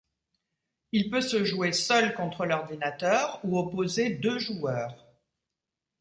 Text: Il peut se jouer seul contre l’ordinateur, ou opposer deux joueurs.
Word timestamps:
Il 0.91 1.11
peut 1.11 1.21
se 1.21 1.43
jouer 1.45 1.71
seul 1.73 2.15
contre 2.15 2.47
l’ordinateur, 2.47 3.39
ou 3.43 3.59
opposer 3.59 4.09
deux 4.09 4.39
joueurs. 4.39 4.95